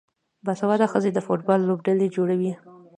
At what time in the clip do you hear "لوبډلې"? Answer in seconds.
1.69-2.07